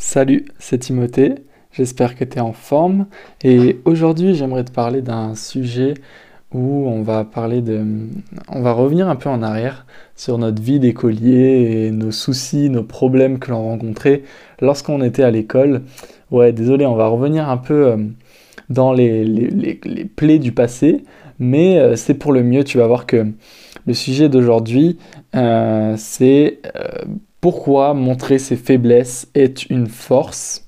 [0.00, 1.34] Salut, c'est Timothée,
[1.72, 3.06] j'espère que tu es en forme.
[3.42, 5.94] Et aujourd'hui j'aimerais te parler d'un sujet
[6.54, 7.84] où on va parler de...
[8.48, 12.84] On va revenir un peu en arrière sur notre vie d'écolier et nos soucis, nos
[12.84, 14.22] problèmes que l'on rencontrait
[14.60, 15.82] lorsqu'on était à l'école.
[16.30, 17.96] Ouais, désolé, on va revenir un peu euh,
[18.70, 19.80] dans les,
[20.14, 21.02] plaies du passé,
[21.40, 23.26] mais euh, c'est pour le mieux, tu vas voir que
[23.84, 24.96] le sujet d'aujourd'hui,
[25.34, 26.60] euh, c'est
[27.40, 30.66] pourquoi montrer ses faiblesses est une force?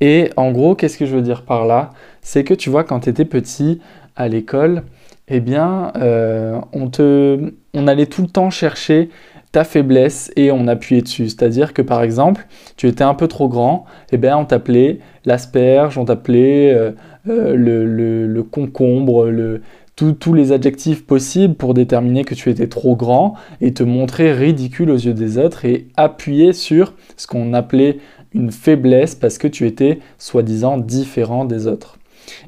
[0.00, 1.90] Et en gros, qu'est-ce que je veux dire par là?
[2.20, 3.80] C'est que tu vois, quand tu étais petit
[4.16, 4.82] à l'école,
[5.28, 9.08] eh bien, euh, on, te, on allait tout le temps chercher
[9.52, 11.28] ta faiblesse et on appuyait dessus.
[11.28, 15.96] C'est-à-dire que par exemple, tu étais un peu trop grand, eh bien, on t'appelait l'asperge,
[15.96, 16.90] on t'appelait euh,
[17.28, 19.62] euh, le, le, concombre, le,
[19.96, 24.90] tous les adjectifs possibles pour déterminer que tu étais trop grand et te montrer ridicule
[24.90, 27.98] aux yeux des autres et appuyer sur ce qu'on appelait
[28.32, 31.98] une faiblesse parce que tu étais soi-disant différent des autres.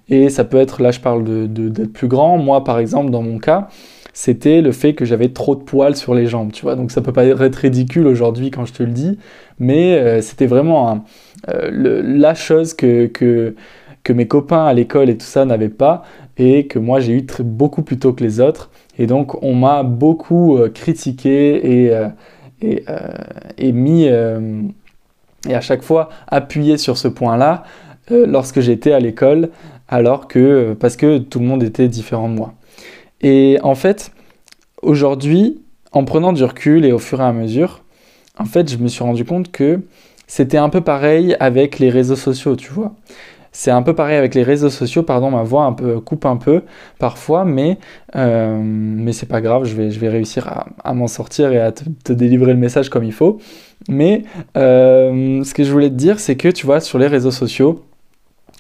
[0.08, 3.39] Et ça peut être, là je parle d'être plus grand, moi par exemple dans mon
[3.39, 3.69] cas,
[4.12, 6.74] c'était le fait que j'avais trop de poils sur les jambes, tu vois.
[6.74, 9.19] Donc ça peut pas être ridicule aujourd'hui quand je te le dis,
[9.58, 11.05] mais euh, c'était vraiment
[11.50, 13.55] euh, la chose que,
[14.06, 16.04] que mes copains à l'école et tout ça n'avaient pas
[16.38, 18.70] et que moi j'ai eu beaucoup plus tôt que les autres.
[18.98, 22.08] Et donc on m'a beaucoup euh, critiqué et, euh,
[22.62, 22.98] et, euh,
[23.58, 27.64] et, mis et à chaque fois appuyé sur ce point-là
[28.08, 29.50] lorsque j'étais à l'école,
[29.88, 32.54] alors que parce que tout le monde était différent de moi.
[33.22, 34.12] Et en fait,
[34.82, 37.82] aujourd'hui, en prenant du recul et au fur et à mesure,
[38.38, 39.80] en fait, je me suis rendu compte que
[40.28, 42.94] c'était un peu pareil avec les réseaux sociaux, tu vois.
[43.58, 46.64] C'est un peu pareil avec les réseaux sociaux, pardon, ma voix coupe un peu
[46.98, 47.78] parfois, mais,
[48.14, 51.72] euh, mais c'est pas grave, je vais, je vais réussir à, m'en sortir et à
[51.72, 53.38] te, délivrer le message comme il faut.
[53.88, 54.24] Mais
[54.58, 57.82] euh, ce que je voulais te dire, c'est que tu vois, sur les réseaux sociaux,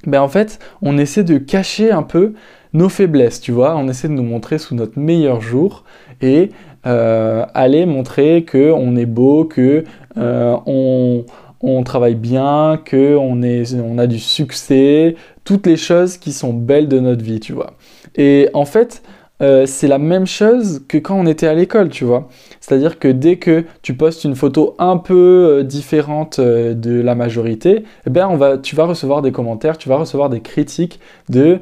[0.06, 2.32] ben en fait, on essaie de cacher un peu
[2.72, 5.84] nos faiblesses, tu vois, on essaie de nous montrer sous notre meilleur jour
[6.22, 6.48] et
[6.86, 9.84] euh, aller montrer que on est beau, que
[10.16, 11.26] on
[11.60, 16.52] on travaille bien, que on, est, on a du succès, toutes les choses qui sont
[16.52, 17.74] belles de notre vie, tu vois.
[18.16, 19.02] Et en fait,
[19.42, 22.28] euh, c'est la même chose que quand on était à l'école, tu vois.
[22.60, 27.14] C'est-à-dire que dès que tu postes une photo un peu euh, différente euh, de la
[27.14, 31.00] majorité, eh ben on va, tu vas recevoir des commentaires, tu vas recevoir des critiques
[31.28, 31.58] de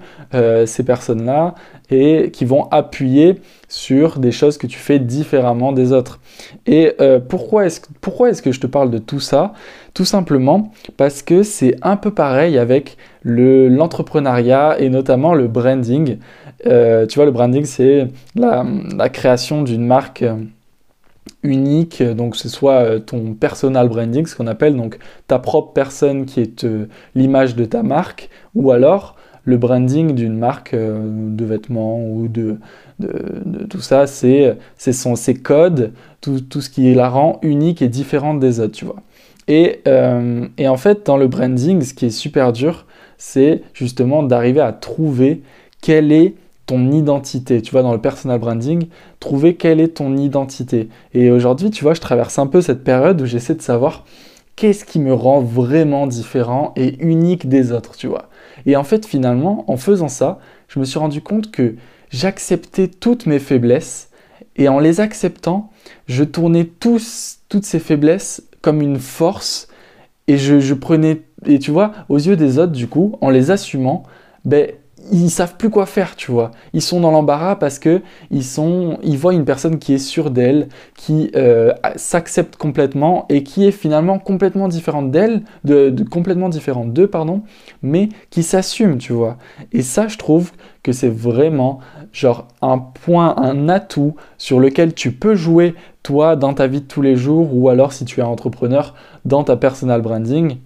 [0.66, 1.54] ces personnes-là
[1.90, 6.20] et qui vont appuyer sur des choses que tu fais différemment des autres.
[6.66, 6.96] Et
[7.28, 9.52] pourquoi est-ce pourquoi est-ce que je te parle de tout ça?
[9.92, 16.18] Tout simplement parce que c'est un peu pareil avec l'entrepreneuriat et notamment le branding.
[16.66, 18.64] Euh, tu vois, le branding, c'est la,
[19.08, 20.36] création d'une marque euh,
[21.42, 26.24] unique, donc ce soit euh, ton personal branding, ce qu'on appelle donc ta propre personne
[26.26, 26.66] qui est
[27.14, 32.58] l'image de ta marque, ou alors le branding d'une marque de vêtements ou de,
[33.68, 38.72] tout ça, c'est ses codes, tout, ce qui la rend unique et différente des autres,
[38.72, 39.02] tu vois.
[39.48, 39.82] Et,
[40.56, 42.86] et en fait, dans le branding, ce qui est super dur,
[43.18, 45.42] c'est justement d'arriver à trouver
[45.80, 46.34] quelle est
[46.66, 47.60] ton identité.
[47.62, 48.86] Tu vois, dans le personal branding,
[49.20, 50.88] trouver quelle est ton identité.
[51.12, 54.04] Et aujourd'hui, tu vois, je traverse un peu cette période où j'essaie de savoir
[54.56, 58.28] qu'est-ce qui me rend vraiment différent et unique des autres, tu vois.
[58.66, 60.38] Et en fait, finalement, en faisant ça,
[60.68, 61.76] je me suis rendu compte que
[62.10, 64.10] j'acceptais toutes mes faiblesses
[64.56, 65.70] et en les acceptant,
[66.06, 69.68] je tournais tous, toutes ces faiblesses comme une force
[70.26, 73.50] et je, je prenais, et tu vois, aux yeux des autres, du coup, en les
[73.50, 74.04] assumant,
[74.44, 74.68] ben,
[75.12, 76.50] ils savent plus quoi faire, tu vois.
[76.72, 80.30] Ils sont dans l'embarras parce que ils sont, ils voient une personne qui est sûre
[80.30, 86.92] d'elle, qui euh, s'accepte complètement et qui est finalement complètement différente d'elle, de, complètement différente
[86.92, 87.42] d'eux, pardon,
[87.82, 89.36] mais qui s'assume, tu vois.
[89.72, 91.80] Et ça, je trouve que c'est vraiment
[92.12, 96.86] genre un point, un atout sur lequel tu peux jouer toi dans ta vie de
[96.86, 98.94] tous les jours ou alors si tu es entrepreneur
[99.24, 100.58] dans ta personal branding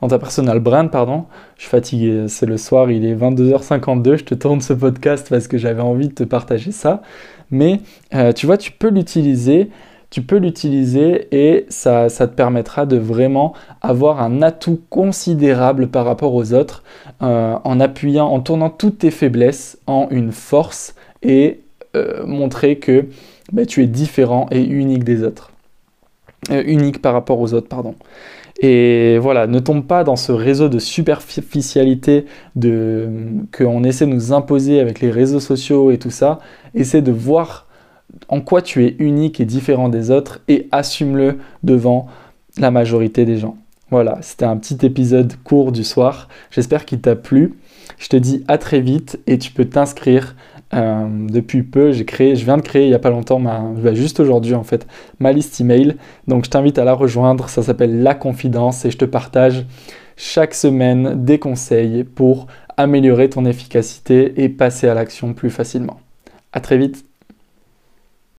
[0.00, 1.26] dans ta personal brand, pardon.
[1.56, 5.48] Je suis fatigué, c'est le soir, il est 22h52, je te tourne ce podcast parce
[5.48, 7.02] que j'avais envie de te partager ça.
[7.50, 7.80] Mais
[8.14, 9.70] euh, tu vois, tu peux l'utiliser,
[10.10, 16.04] tu peux l'utiliser et ça, ça, te permettra de vraiment avoir un atout considérable par
[16.04, 16.82] rapport aux autres
[17.22, 21.60] euh, en appuyant, en tournant toutes tes faiblesses en une force et
[21.96, 23.06] euh, montrer que
[23.52, 25.52] bah, tu es différent et unique des autres.
[26.50, 27.94] Unique par rapport aux autres, pardon.
[28.60, 32.26] Et voilà, ne tombe pas dans ce réseau de superficialité
[32.56, 33.08] de,
[33.56, 36.40] qu'on essaie de nous imposer avec les réseaux sociaux et tout ça.
[36.74, 37.66] Essaie de voir
[38.28, 42.06] en quoi tu es unique et différent des autres et assume-le devant
[42.58, 43.56] la majorité des gens.
[43.90, 46.28] Voilà, c'était un petit épisode court du soir.
[46.50, 47.54] J'espère qu'il t'a plu.
[47.98, 50.36] Je te dis à très vite et tu peux t'inscrire.
[50.72, 53.58] Euh, depuis peu, j'ai créé, je viens de créer il n'y a pas longtemps, ma,
[53.58, 54.86] bah, juste aujourd'hui en fait,
[55.18, 55.96] ma liste email.
[56.28, 57.48] Donc je t'invite à la rejoindre.
[57.48, 59.66] Ça s'appelle La Confidence et je te partage
[60.16, 62.46] chaque semaine des conseils pour
[62.76, 66.00] améliorer ton efficacité et passer à l'action plus facilement.
[66.52, 67.09] À très vite.